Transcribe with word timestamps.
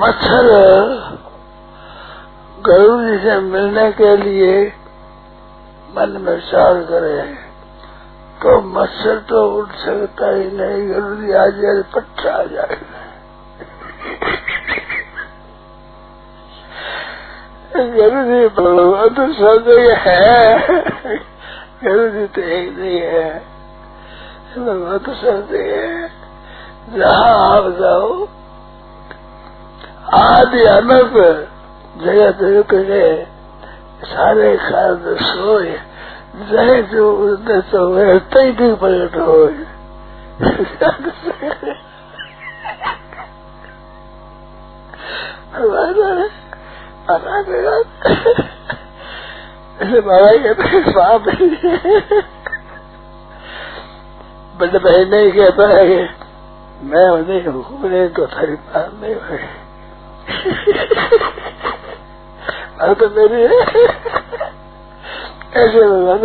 मच्छर 0.00 0.46
गरुड़ 2.66 3.00
जी 3.00 3.16
से 3.18 3.38
मिलने 3.40 3.90
के 3.92 4.16
लिए 4.16 4.52
मन 5.96 6.16
में 6.20 6.32
विचार 6.34 6.80
करे 6.90 7.22
तो 8.42 8.60
मच्छर 8.70 9.18
तो 9.28 9.44
उठ 9.58 9.72
सकता 9.76 10.30
ही 10.30 10.44
नहीं, 10.50 10.88
गरुड़ 10.90 11.18
जी 11.18 11.32
आज 11.32 11.64
आज 11.70 11.82
पट्टा 11.94 12.32
आ 12.32 12.44
जाएगा 12.44 12.98
गुरु 17.76 18.22
जी 18.24 18.48
भगवान 18.54 19.08
तो 19.14 19.32
सब 19.32 19.68
है। 19.98 20.82
गुरु 21.84 22.08
जी 22.10 22.26
तो 22.26 22.40
एक 22.40 22.78
नहीं 22.78 23.00
है। 23.00 23.28
भगवान 24.58 24.98
तो 24.98 25.14
सब 25.14 25.54
है। 25.54 26.08
जहाँ 26.98 27.32
आप 27.50 27.70
जाओ 27.80 28.26
आदि 30.14 30.62
अनंत 30.66 31.14
जगह 32.02 32.30
जगह 32.30 32.62
के 32.72 33.24
सारे 34.04 34.56
खाद 34.56 35.16
सोए। 35.22 35.78
जय 36.50 36.82
जो 36.82 37.12
उदय 37.12 37.60
तो 37.70 37.86
भी 38.52 38.74
प्रकट 38.74 39.16
हो 39.16 39.38
बड़े 54.58 54.78
बहन 54.78 55.08
नहीं 55.08 55.32
कहता 55.32 55.66
है 55.68 56.02
मैं 56.82 57.08
उन्हें 57.08 57.46
हुक्म 57.46 57.88
नहीं 57.88 58.08
तो 58.08 58.26
थारी 58.26 58.54
बात 58.54 58.92
नहीं 59.02 59.14
हुई 59.14 59.59
बात 62.80 62.92
तो 62.94 63.06
मेरी 63.10 63.40
है 63.42 63.58
ऐसे 65.56 65.80
भगवान 65.88 66.18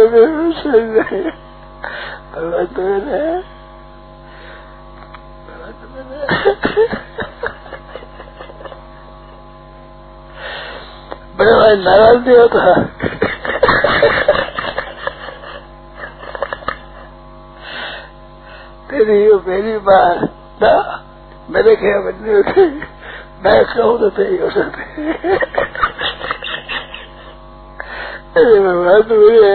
भगवान 2.34 2.66
तो 2.66 2.82
मेरे 2.82 3.08
है 3.10 3.24
बड़े 11.38 11.54
भाई 11.54 11.76
नाराज़ 11.78 12.20
नहीं 12.28 12.38
होता। 12.38 12.62
तेरी 18.90 19.18
मेरी 19.48 19.78
बात 19.88 20.20
ना 20.62 20.74
मेरे 21.50 21.76
क्या 21.76 21.98
बनने 22.02 22.34
होते 22.34 22.62
मैं 23.46 23.64
कहूँ 23.66 23.98
तो 24.00 24.10
तेरी 24.12 24.38
हो 24.38 24.50
सकते 24.50 24.84
भगवान 28.36 29.02
तो 29.02 29.18
मेरे 29.20 29.54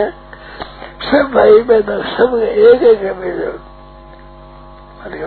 सब 1.02 1.32
भाई 1.34 1.62
बहन 1.62 2.02
सब 2.10 2.36
एक 2.42 2.82
एक 2.82 3.02
है 3.02 3.14
मेरे 3.18 3.46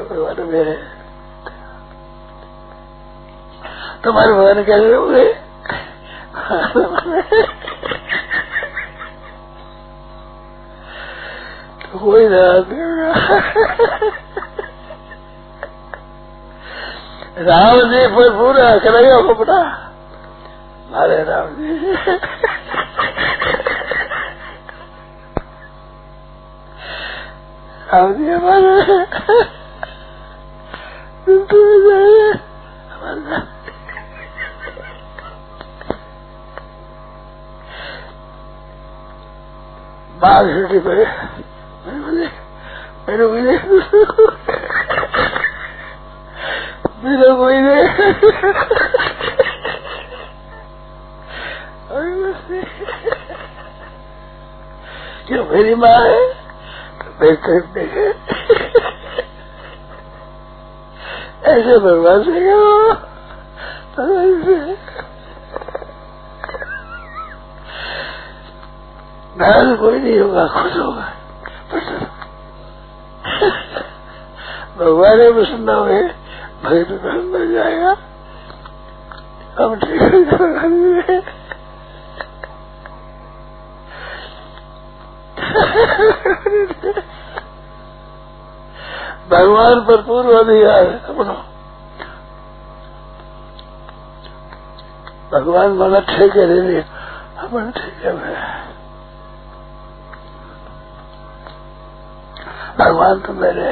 भगवान 0.04 0.42
मेरे 0.48 0.76
तुम्हारे 4.04 4.34
भगवान 4.34 4.64
कैसे 4.64 4.94
होंगे 4.94 5.26
कोई 11.96 12.28
राम 17.48 17.80
जी 17.92 18.02
पर 18.16 18.30
पूरा 18.38 18.70
करेगा 18.86 19.20
कपड़ा 19.30 19.58
हमारे 19.58 21.24
राम 21.30 21.56
जी। 21.58 21.74
राम 27.94 28.14
जी, 28.14 28.30
हमारे 28.30 29.84
बाल 40.22 40.48
छुट्टी 40.54 40.80
पे 40.80 40.94
मेरे 40.96 41.98
मुझे 42.00 42.28
मेरा 43.08 43.28
क्यों 55.28 55.44
मेरी 55.46 55.76
माँ 55.76 56.00
है 56.00 56.24
तो 57.00 57.12
मैं 57.20 57.36
कर 57.38 57.60
देखे 57.76 58.08
ऐसे 61.52 61.78
भगवान 61.80 62.24
से 62.24 62.34
नाराज़ 69.38 69.72
कोई 69.76 70.00
नहीं 70.00 70.20
होगा, 70.20 70.44
खुश 70.48 70.76
होगा। 70.78 71.06
भगवान 74.78 75.22
है 75.22 75.32
प्रसन्न 75.34 75.70
हुए। 75.70 76.02
भगत 76.64 76.88
प्रसन्न 76.88 77.36
हो 77.36 77.46
जाएगा। 77.54 77.96
हम 79.58 79.76
ठीक 79.80 80.02
है 80.02 81.22
भगवान 89.30 89.80
पर 89.86 90.02
पूर्व 90.02 90.38
अधिकार 90.40 90.84
है, 90.84 91.00
अपना। 91.10 91.34
भगवान 95.34 95.72
माना 95.72 96.00
ठेके 96.00 96.46
ले 96.46 96.62
लिए 96.62 96.82
अपने 97.38 97.72
ठेके 97.72 98.12
में 98.14 98.36
भगवान 102.80 103.20
तो 103.20 103.34
मेरे 103.34 103.72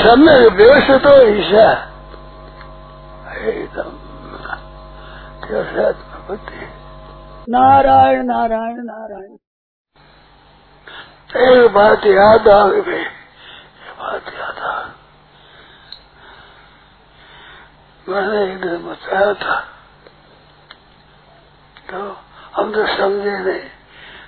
सम्य 0.00 0.32
व्यवस्थित 0.48 1.02
तो 1.04 1.14
ईशा 1.28 1.68
एकदम 3.50 3.90
बुद्धि 6.28 6.66
नारायण 7.50 8.26
नारायण 8.26 8.76
नारायण। 8.84 9.36
एक 11.46 11.72
बात 11.74 12.06
याद 12.06 12.48
आ 12.48 12.62
गई 12.68 13.04
बात 14.00 14.32
याद 14.34 14.58
आ 14.58 14.72
मैंने 18.08 18.42
एक 18.44 18.60
दिन 18.60 18.82
बताया 18.84 19.32
था। 19.42 19.58
तो 21.90 22.00
हम 22.56 22.72
तो 22.72 22.86
समझे 22.96 23.38
नहीं 23.38 23.60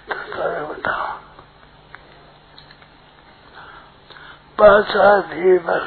तो 0.09 0.15
तुम्हें 0.15 0.69
बताओ 0.69 1.11
बादशाह 4.63 5.21
धीरे 5.21 5.59
पर 5.59 5.83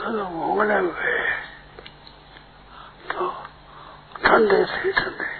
कल 0.00 0.16
घूमने 0.22 0.78
तो 3.08 3.28
ठंडे 4.24 4.60
थी, 4.64 4.92
ठंडे। 4.92 5.30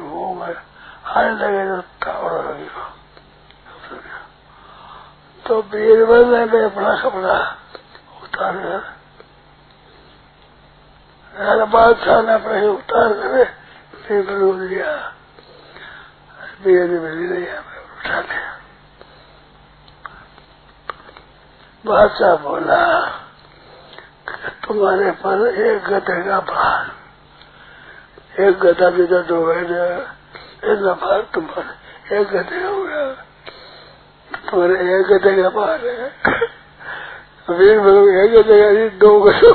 घूम 0.00 0.42
आने 0.42 1.32
लगे 1.32 1.64
तो 1.70 1.80
तावड़ 2.02 2.32
लगी। 2.32 2.68
तो 5.46 5.62
बीरबल 5.62 6.26
ने 6.26 6.64
अपना 6.64 6.92
कपड़ा 7.02 7.38
उतार 8.22 8.54
कर 11.36 11.64
बादशाह 11.64 12.22
ने 12.22 12.32
अपने 12.32 12.68
उतार 12.68 13.12
कर 13.12 13.44
बीरबल 14.02 14.68
दिया। 14.68 14.90
बीर 16.64 16.90
मिली 17.00 17.28
नहीं 17.28 17.46
उठा 17.96 18.20
लिया। 18.20 18.51
बादशाह 21.84 22.34
बोला, 22.42 22.82
तुम्हारे 24.64 25.10
पर 25.18 25.40
एक 25.46 25.84
गधे 25.84 26.18
का 26.24 26.38
भार, 26.48 26.84
एक 28.40 28.58
गधा 28.60 28.90
भी 28.90 29.06
तो 29.06 29.18
दो 29.28 29.38
गए 29.46 29.62
इतना 30.72 30.92
भार 31.02 31.20
तुम्हारे, 31.34 31.72
एक 32.18 32.26
गधे 32.30 32.60
हो 32.64 32.82
गया 32.84 33.04
तुम्हारे 34.32 34.74
एक 34.94 35.02
गधे 35.10 35.32
का 35.42 35.48
भार 35.50 35.86
है। 35.86 36.08
वीर 37.50 37.78
बोलो 37.80 38.02
एक 38.22 38.30
गधे 38.32 38.58
का 38.62 38.96
दो 38.98 39.10
गधे 39.20 39.50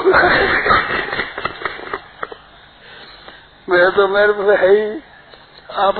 मैं 3.67 3.91
तो 3.95 4.07
मेरे 4.07 4.33
पे 4.33 4.55
है 4.57 4.71
ही, 4.71 4.83
आप 5.77 5.95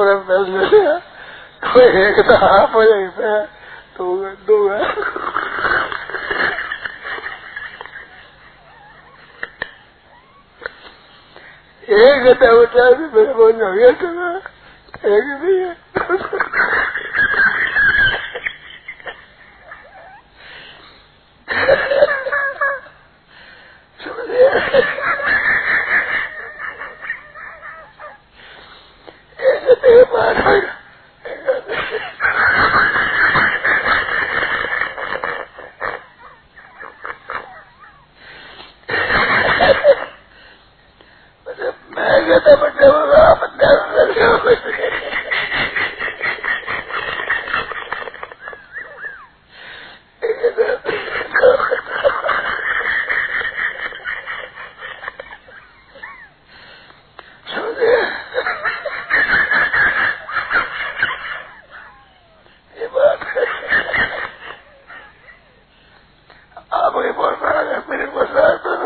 एक 1.77 2.17
तो 2.27 2.35
आप 2.35 2.75
हो 2.75 2.83
जाए 2.83 3.45
तो 3.97 4.03
दो 4.47 4.57
एक 11.87 12.23
गदा 12.23 12.49
उठा 12.51 12.85
मेरे 13.13 13.33
बोल 13.33 13.61
हो 13.61 13.67
एक 15.07 15.27
भी 15.41 15.53
है 15.57 15.71
एक 29.91 30.11
बार 30.13 30.41
मैं 41.89 42.17
कहता 42.27 42.55
बच्चे 42.55 42.87
बोला 42.87 43.21
बच्चा 43.41 43.69
ये 62.75 62.87
बात 62.87 63.23
है 63.27 63.45
आप 66.73 66.95
ये 66.97 67.11
बोल 67.11 67.33
रहा 67.35 67.59
है 67.61 67.83
मेरे 67.89 68.05
पास 68.07 68.35
आ 68.37 68.49
तो 68.57 68.77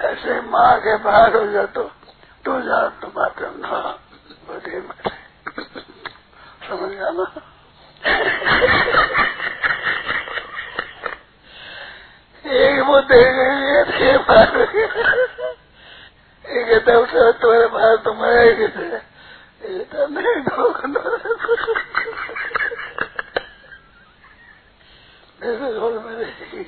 ऐसे 0.00 0.40
माँ 0.42 0.72
के 0.80 0.96
बाहर 1.04 1.36
हो 1.36 1.46
जा 1.52 1.64
तो 1.74 1.82
तो 2.44 2.52
जा 2.60 2.78
तो 3.00 3.08
बात 3.08 3.40
ना 3.56 3.78
बड़े 4.48 4.80
मत 4.80 5.08
समझ 6.64 6.90
गया 6.90 7.10
ना 7.10 7.26
एक 12.44 12.80
वो 12.86 13.00
दे 13.02 13.22
गई 13.32 13.82
थे 13.90 14.10
बाहर 14.24 14.60
एक 16.44 16.63
कहता 16.74 16.98
उठा 16.98 17.30
तुम्हारे 17.40 17.66
बाहर 17.70 17.96
तुम्हारे 18.04 18.54
कहते 18.56 18.82
ये 19.72 19.82
तो 19.90 20.06
नहीं 20.08 20.38
ढोकना 20.46 21.00
मेरे 26.04 26.62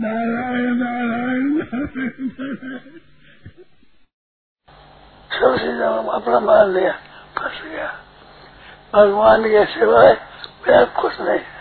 नारायण 0.00 0.74
नारायण 0.76 1.46
सबसे 5.30 5.72
ज़्यादा 5.76 6.12
अपना 6.12 6.38
मान 6.40 6.72
लिया 6.74 6.92
फंस 7.38 7.56
गया। 7.64 7.88
भगवान 8.94 9.44
के 9.44 9.64
सिवाय 9.74 10.12
मेरा 10.66 10.84
कुछ 11.00 11.20
नहीं। 11.20 11.38
है 11.38 11.60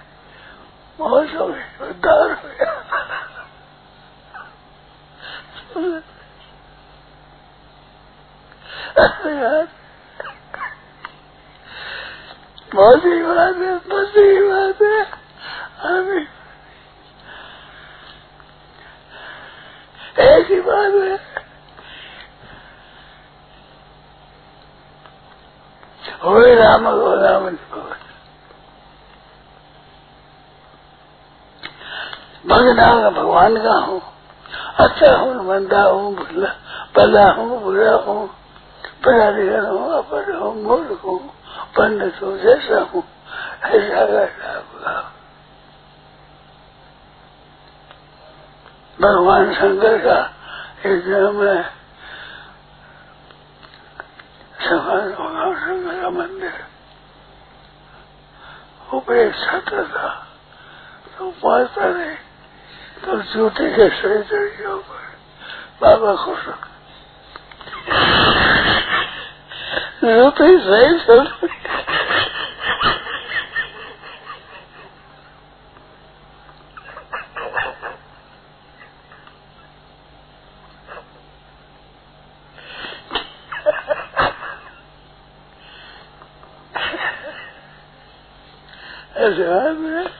मौज 0.99 1.35
हो 1.35 1.47
गई 1.47 1.89
उद्धार 1.89 2.31
हो 2.31 2.49
गया। 2.49 2.71
यार 9.27 9.67
बहुत 12.75 13.05
ही 13.05 13.23
बात 13.23 13.55
है 13.55 13.77
बहुत 13.79 14.17
ही 14.17 14.39
बात 14.47 14.81
है 14.81 15.01
आमीन 15.89 16.27
एक 20.21 20.61
बात 20.63 20.93
है 21.03 21.17
हो 26.23 26.39
राम 26.55 26.87
हो 26.87 27.15
राम 27.15 27.49
भगना 32.47 33.09
भगवान 33.09 33.57
का 33.57 33.73
हूँ। 33.79 34.01
अच्छा 34.79 35.15
हूँ, 35.17 35.33
मंदा 35.45 35.81
हूँ, 35.83 36.15
भला 36.95 37.31
हूँ, 37.31 37.63
बुरा 37.63 37.95
हूँ 37.95 38.27
पराधीन 39.05 39.65
हूँ 39.65 39.93
अपर 39.93 40.31
हूँ, 40.35 40.63
मूर्ख 40.63 41.01
हूँ, 41.05 41.19
पंडित 41.77 42.23
हूँ, 42.23 42.37
जैसा 42.37 42.79
हूँ, 42.79 43.03
ऐसा 43.63 44.05
करना 44.05 44.53
होगा 44.53 45.11
भगवान 48.97 49.53
शंकर 49.53 49.97
का 49.97 50.17
एक 50.85 51.03
जन्म 51.03 51.43
है। 51.43 51.63
समान 54.59 55.11
भगवान 55.11 55.55
शंकर 55.55 56.01
का 56.01 56.09
मंदिर। 56.09 56.65
ऊपर 58.93 59.15
एक 59.15 59.35
छत्र 59.35 59.83
था। 59.83 60.09
तो 61.17 61.31
पहुँचता 61.31 61.89
नहीं 61.89 62.28
तो 63.05 63.21
जूते 63.33 63.69
के 63.75 63.89
सही 63.97 64.49
गया 64.57 64.73
ऊपर 64.73 65.03
बाबा 65.81 66.15
खुश 66.23 66.47
हो 66.47 66.55
जूते 70.03 70.47
सही 70.67 70.99
चढ़ 71.05 71.47
ऐसे 89.17 89.45
हाथ 89.45 89.73
में 89.79 90.18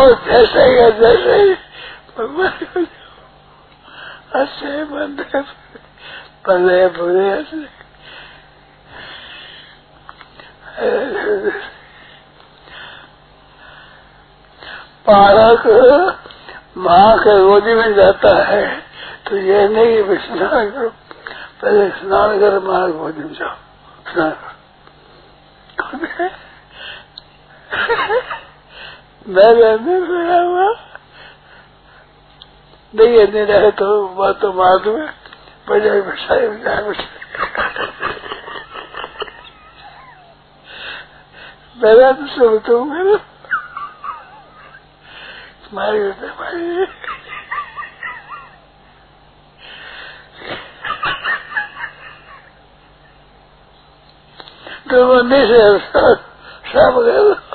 और 0.00 0.14
जैसे 0.26 0.62
ही, 0.64 0.90
जैसे 1.00 1.36
भगवान 2.18 2.64
को 2.64 2.80
अच्छे 4.40 4.84
बंदे 4.84 5.40
भले 6.46 6.86
बुरे 6.88 7.30
बालक 15.06 15.64
माँ 16.76 17.12
के 17.18 17.34
गोदी 17.44 17.74
में 17.74 17.94
जाता 17.94 18.32
है 18.44 18.64
तो 19.26 19.36
ये 19.36 19.68
नहीं 19.68 20.02
कि 20.04 20.16
स्नान 20.26 20.70
करो। 20.70 20.88
पहले 21.62 21.88
स्नान 21.90 22.38
कर, 22.40 22.58
माँ 22.58 22.82
के 22.86 22.92
गोदी 22.98 23.22
में 23.24 23.34
जाओ। 23.34 23.54
स्नान 24.12 24.32
करो। 24.32 26.30
मैं 29.30 29.50
अंदर 29.64 30.04
गया 30.06 30.40
हुआ। 30.42 30.68
नहीं, 32.94 33.18
अंदर 33.20 33.44
रहे 33.46 33.70
तो 33.78 33.88
बात 34.14 34.40
तो 34.40 34.52
मार 34.52 34.78
दूँगा 34.84 35.06
बजाय 35.68 36.00
बसाई 36.00 36.48
बजाय 36.48 36.80
मेरा 41.82 42.10
तो 42.12 42.26
सब 42.26 42.58
तो 42.66 42.84
मेरा 42.84 43.18
मारी 45.74 46.00
होते 46.00 46.26
मारी। 46.40 46.86
तो 54.90 54.96
मंदिर 55.14 55.46
से 55.46 55.60
सब 56.72 57.02
गए 57.06 57.49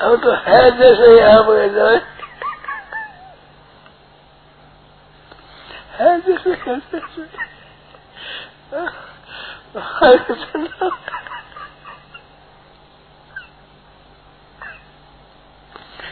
अब 0.00 0.14
तो 0.22 0.32
है 0.46 0.60
जैसे 0.78 1.06
ही 1.10 1.18
जाए 1.74 2.00
है। 5.92 6.08
जैसे 6.20 6.54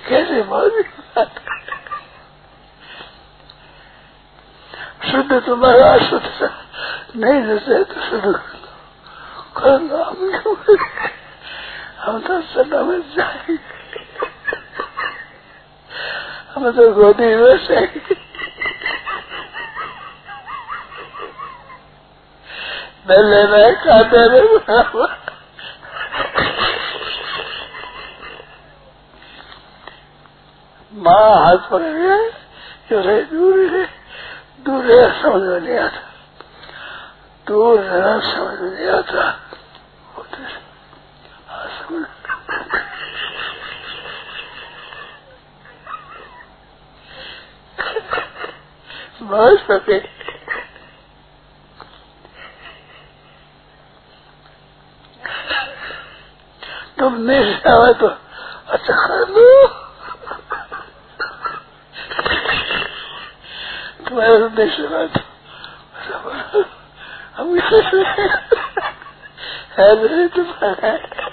कैसे 0.09 0.43
मौजी 0.45 0.83
शुद्ध 5.11 5.33
तुम्हारा 5.47 5.89
अशुद्ध 5.95 6.51
नहीं 7.17 7.41
जैसे 7.47 7.83
तो 7.85 7.97
शुद्ध 8.09 8.35
कर 9.59 9.81
लो 9.81 10.01
हम 12.01 12.21
तो 12.21 12.35
सदा 12.43 12.81
में 12.83 13.01
जाएँगे। 13.17 13.74
हम 16.57 16.71
तो 16.71 16.93
गोदी 16.95 17.35
में 17.37 17.59
से 17.59 17.87
पहले 23.09 23.47
में 23.47 23.75
खाते 23.77 24.29
में 24.29 24.43
माँ 30.93 31.45
हाथ 31.45 31.69
गए 31.93 32.31
जो 32.91 33.01
रहे, 33.01 33.23
दूर 33.23 33.61
है 33.61 33.85
दूर 34.65 34.85
है 34.85 35.23
समझ 35.23 35.43
में 35.43 35.61
नहीं 35.61 35.79
आता। 35.79 36.01
दूर 37.49 37.81
समझ 38.21 38.61
में 38.61 38.71
नहीं 38.71 38.89
आता। 38.89 39.44
बहुत 49.25 49.59
सके 49.61 49.99
तुम 56.99 57.15
नहीं 57.21 57.55
आवे 57.69 57.93
तो 57.95 58.09
अच्छा 58.69 58.95
कर 58.97 59.29
लो 59.29 59.47
तुम्हारे 64.05 64.43
उद्देश्य 64.43 64.89
बात 64.89 65.19
हम 67.37 67.59
है 69.79 69.93
नहीं 69.97 71.24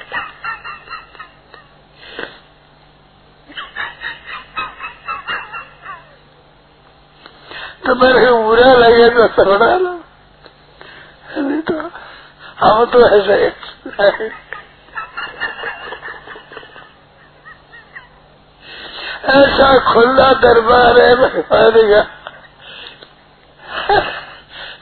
तुम्हारा 7.86 8.32
बुरा 8.46 8.72
तो 9.10 9.28
समझा 9.36 9.76
लो। 9.78 9.94
नहीं 11.38 11.62
तो 11.62 11.76
हम 12.60 12.86
तो 12.86 13.00
ऐसे 13.08 13.36
ऐसा 19.32 19.68
खुला 19.94 20.30
दरबार 20.44 21.00
है 21.00 21.16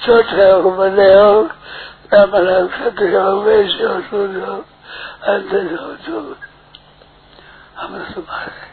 छोटे 0.06 0.50
हो 0.52 0.72
बड़े 0.72 1.14
हो। 1.14 1.34
ब्राह्मण 2.10 2.48
हो 2.50 2.68
हम 7.78 7.92
तुम्हारे 8.14 8.68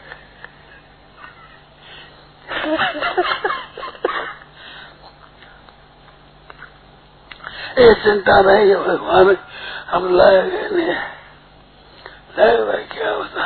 ये 7.77 7.93
चिंता 7.95 8.35
है 8.35 8.75
भगवान 8.77 9.37
हम 9.87 10.15
लाए 10.15 10.41
गए 10.41 10.69
नहीं 10.69 10.95
लाए 12.37 12.57
भाई 12.65 12.83
क्या 12.93 13.11
होता 13.11 13.45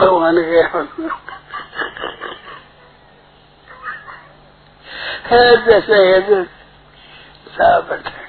भगवान 0.00 0.38
है 5.30 5.40
जैसे 5.66 6.02
है 6.04 6.44
साहब 7.50 7.88
बैठे 7.88 8.24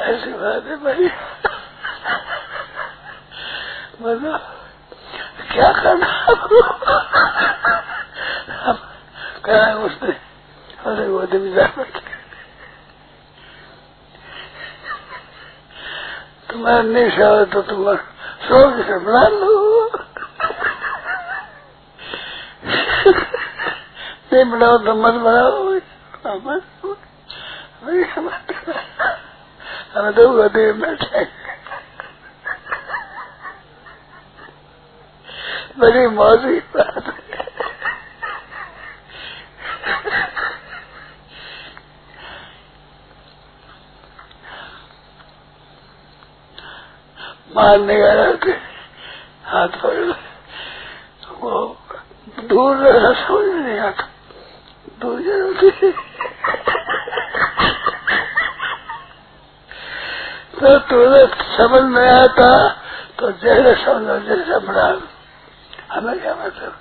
ऐसी 0.00 0.32
बात 0.32 0.66
है 0.66 0.76
भाई 0.76 1.08
मतलब 4.00 4.40
क्या 5.52 5.70
करना 5.74 6.08
अब 8.64 8.78
कहा 9.44 9.72
उसने 9.84 10.12
अरे 10.86 11.06
वो 11.08 11.22
दिन 11.26 11.54
जा 11.54 11.66
निशा 17.16 17.28
हो 17.28 17.44
तो 17.48 17.60
तुम्हारा 17.62 18.00
सो 18.44 18.56
से 18.84 18.96
बना 19.04 19.24
लो। 19.32 19.52
नहीं 24.32 24.44
बनाओ 24.52 24.76
तो 24.84 24.92
मत 24.94 25.14
बनाओ। 25.24 25.80
हमें 29.96 30.12
तो 30.12 30.28
गति 30.36 30.64
बैठे 30.80 31.24
बड़ी 35.78 36.06
मौजी 36.16 36.58
बात 36.76 37.04
मारने 47.56 47.96
का 48.00 48.12
रहते 48.12 48.50
हाथ 49.46 49.76
पकड़ 49.82 50.12
वो 51.40 51.52
दूर 52.42 52.76
रहना 52.76 53.12
समझ 53.20 53.46
नहीं 53.54 53.78
आता। 53.78 54.04
दूर 55.00 55.16
तो 60.58 60.78
तुम्हें 60.90 61.26
समझ 61.56 61.82
में 61.92 62.08
आता 62.08 62.50
तो 63.18 63.30
जैसे 63.42 63.74
समझो, 63.84 64.18
जैसे 64.26 64.58
बड़ा 64.66 64.86
हमें 65.92 66.18
क्या 66.20 66.34
मतलब? 66.34 66.72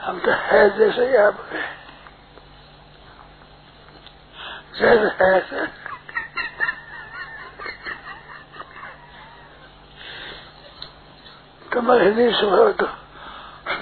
हम 0.00 0.18
तो 0.18 0.32
है 0.42 0.62
जैसे 0.78 1.04
आप 1.16 1.36
ऐसे 4.74 5.66
तुम्हारे 11.72 12.10
नहीं 12.14 12.32
सुनो 12.34 12.70
तो 12.72 12.86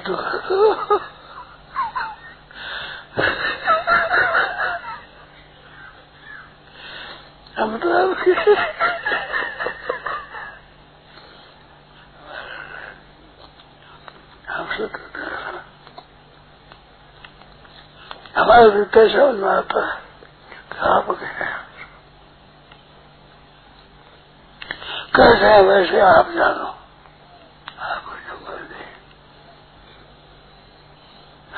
दुख 0.06 0.22
हम 7.58 7.78
तो 7.78 7.90
आपके 7.98 8.32
हमसे 14.48 14.86
तो 14.86 15.00
हमारे 18.36 18.68
वित्त 18.68 18.98
समझ 18.98 19.34
में 19.34 19.50
आता 19.50 19.86
है। 19.86 20.01
आप 20.82 21.12
गए 21.12 21.48
कैसे 25.16 25.46
है, 25.46 25.62
वैसे 25.62 26.00
आप 26.00 26.30
जानो 26.36 26.66
आपको 27.80 28.18
जो 28.18 28.46
कर 28.46 28.64
दे। 28.64 28.84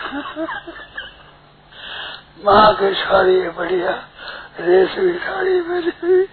माँ 2.45 2.75
की 2.75 2.95
साड़ी 2.95 3.41
है 3.41 3.51
बढ़िया, 3.51 4.09
रेशमी 4.61 5.19
साड़ी 5.19 5.63
मेरी 5.63 6.29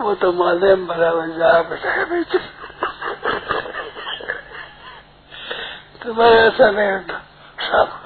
वो 0.00 0.14
तो 0.14 0.32
माध्यम 0.34 0.86
बराबर 0.86 1.38
जा 1.38 1.62
बैठा 1.62 2.04
बेच 2.04 2.36
तुम्हारे 6.02 6.38
ऐसा 6.38 6.70
नहीं 6.70 6.92
होता 6.92 7.18
साफ़ 7.60 7.98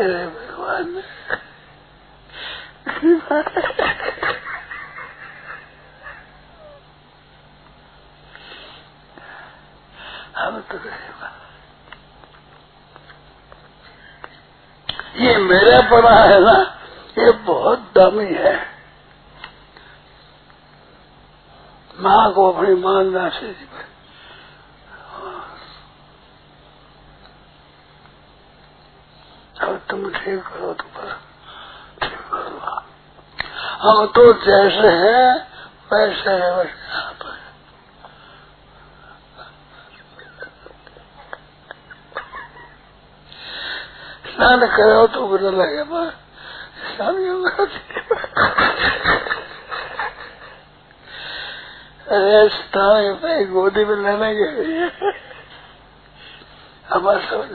अरे 0.00 0.26
भगवान 0.28 1.02
हम 10.36 10.60
तो 10.62 10.78
ये 15.20 15.36
मेरा 15.38 15.80
पड़ा 15.90 16.16
है 16.24 16.40
ना 16.44 16.56
ये 17.18 17.32
बहुत 17.32 17.92
दामी 17.96 18.34
है। 18.34 18.54
माँ 22.02 22.32
को 22.34 22.52
अपनी 22.52 22.74
मानना 22.74 23.28
से 23.30 23.48
अब 29.60 29.80
तुम 29.90 30.10
ठीक 30.10 30.40
करो 30.44 30.72
तो 30.74 30.84
पर 30.96 31.12
ठीक 32.02 32.18
करो। 32.32 32.80
हम 33.82 34.06
तो 34.06 34.32
जैसे 34.44 34.88
हैं, 34.96 35.28
वैसे 35.92 36.30
है, 36.30 36.50
वैसे 36.56 37.12
पर 37.20 37.38
स्नान 44.30 44.66
करो 44.76 45.06
तो 45.06 45.26
बुरा 45.28 45.50
लगे 45.50 45.84
पर 45.84 46.10
स्नान 46.90 47.14
अरे 52.10 52.48
स्नान 52.54 53.14
पे 53.22 53.44
गोदी 53.46 53.84
में 53.84 53.96
लेने 53.96 54.30
के 54.36 54.46
लिए। 54.66 54.86
हमारा 56.90 57.20
समझ 57.30 57.48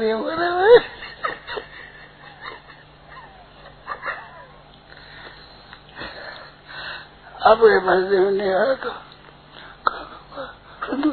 क्यों 0.00 0.22
करे 0.24 0.50
भाई। 0.58 0.76
अब 7.50 7.64
ये 7.64 7.78
मस्जिद 7.86 8.20
में 8.20 8.30
नहीं 8.32 8.52
आया 8.54 8.74
तो 8.84 8.90
कर 10.84 10.96
लो 10.98 11.10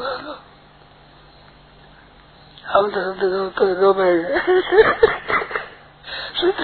हम 2.68 2.90
तो 2.92 3.02
करो 3.20 3.42
तो 3.58 3.66
रो 3.82 3.94
बैठे 3.94 4.54
शुद्ध 6.40 6.60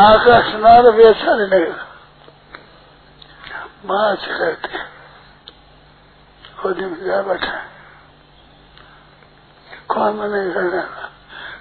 माँ 0.00 0.18
का 0.18 0.36
स्नान 0.42 0.90
भी 0.90 1.02
अच्छा 1.04 1.32
नहीं 1.32 1.46
लगेगा 1.48 1.86
माँ 3.84 4.04
अच्छी 4.10 4.30
करती 4.32 4.68
है 4.68 4.84
गोदी 6.60 6.84
में 6.84 7.04
जा 7.06 7.20
बैठा 7.22 7.58
कौन 9.90 10.16
मना 10.16 10.40
करना 10.54 10.80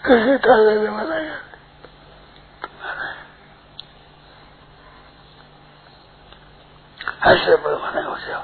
किसी 0.05 0.37
तरह 0.45 0.71
से 0.75 0.89
मना 0.91 1.17
ऐसे 7.27 7.55
पर 7.57 7.75
मना 7.75 8.07
हो 8.07 8.15
जाओ 8.23 8.43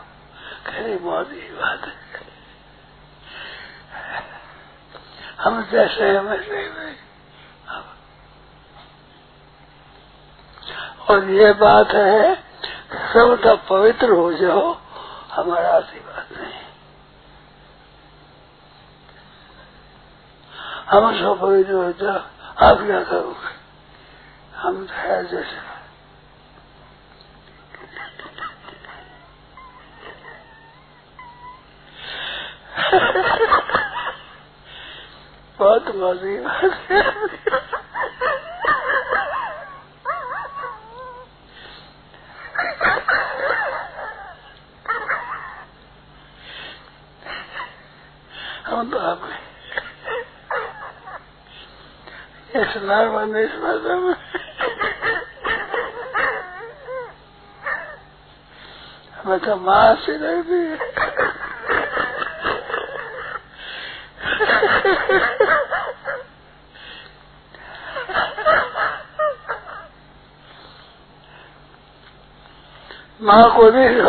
कहीं 0.68 0.98
बहुत 1.00 1.32
ही 1.32 1.50
बात 1.56 1.88
है 1.88 2.24
हम 5.40 5.64
जैसे 5.72 6.04
हैं 6.04 6.20
वैसे 6.22 6.58
ही 6.58 6.70
नहीं 6.70 6.96
और 11.10 11.30
ये 11.30 11.54
बात 11.54 11.92
है 11.92 12.46
सब 12.94 13.42
तब 13.44 13.66
पवित्र 13.70 14.10
हो 14.10 14.34
जाओ, 14.34 14.78
हमारा 15.32 15.70
आशीर्वाद 15.70 16.38
नहीं। 16.38 16.54
हम 20.90 21.20
सब 21.20 21.42
पवित्र 21.42 21.74
हो 21.74 21.92
जाओ, 21.92 22.20
आप 22.70 22.78
क्या 22.78 23.04
करोगे? 23.04 23.56
हम 24.56 24.86
तो 24.86 24.94
है 24.94 25.26
जैसे। 25.26 25.76
बहुत 35.60 35.88
मजी 35.88 36.40
बात 36.40 36.92
है। 36.92 37.02
स्नान 52.76 53.10
बंद 53.16 53.36
इस 53.38 53.52
भाषा 53.56 53.96
में 53.96 54.16
हमें 59.16 59.40
तो 59.40 59.56
माँ 59.56 59.96
से 59.96 60.12
है 60.12 60.36
माँ 73.22 73.46
को 73.56 73.70
नहीं 73.70 74.02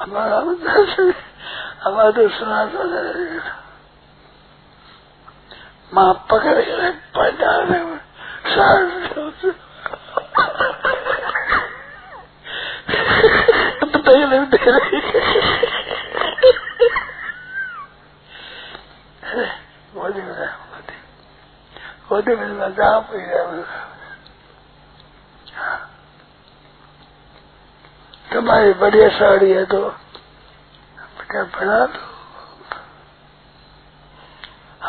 हमारा 0.00 0.38
हमारा 1.82 2.10
तो 2.10 2.28
सुना 2.28 2.66
था। 2.66 3.59
माँ 5.94 6.12
पकड़ 6.30 6.60
के 6.60 6.76
में 6.82 6.92
पता 7.16 7.50
दे 23.12 23.34
रहा 23.36 23.62
तुम्हारी 28.32 28.72
बढ़िया 28.72 29.08
साड़ी 29.08 29.50
है 29.50 29.64
तो 29.64 29.88
क्या 31.30 31.44
बना 31.44 31.86
दो? 31.86 32.09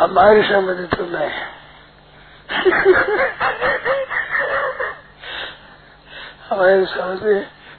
हमारी 0.02 0.44
समझ 0.44 0.78
तो 0.92 1.06
नहीं। 1.08 1.42
हमारी 6.50 6.86
समझ 6.94 7.20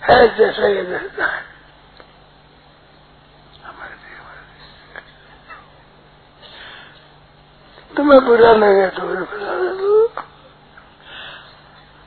है 0.02 0.28
जैसा 0.38 0.66
ये 0.68 0.82
रहता 0.82 1.26
है। 1.26 1.40
तुम्हें 7.96 8.20
बुरा 8.26 8.52
लगे 8.52 8.86
तो 8.90 9.02
बुरा 9.02 9.54
दो 9.80 9.90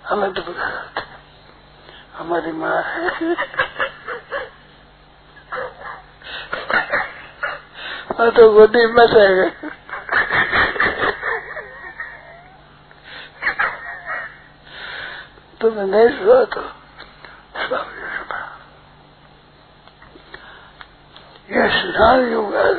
हमें 0.06 0.34
तो 0.34 0.42
बुरा 0.42 0.68
लगता 0.70 1.02
हमारी 2.18 2.52
माँ 2.54 2.82
है। 2.84 3.04
मैं 8.20 8.32
तो 8.32 8.52
गोदी 8.54 8.86
में 8.94 9.08
गए 15.70 15.76
में 15.76 15.86
नहीं 15.86 16.10
सुना 16.18 16.44
तो 16.44 16.62
ये 21.52 21.68
स्नान 21.70 22.32
युग 22.32 22.56
आ 22.56 22.72